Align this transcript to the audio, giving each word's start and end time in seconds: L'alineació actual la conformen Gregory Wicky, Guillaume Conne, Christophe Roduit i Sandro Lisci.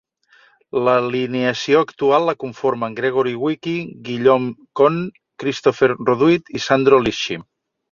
L'alineació 0.85 1.81
actual 1.87 2.25
la 2.29 2.35
conformen 2.45 2.97
Gregory 3.01 3.35
Wicky, 3.43 3.75
Guillaume 4.09 4.51
Conne, 4.81 5.15
Christophe 5.45 5.93
Roduit 5.95 6.53
i 6.59 6.67
Sandro 6.69 7.05
Lisci. 7.07 7.41